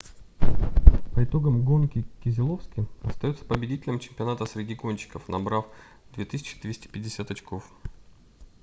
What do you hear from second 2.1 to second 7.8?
кезеловски остается победителем чемпионата среди гонщиков набрав 2250 очков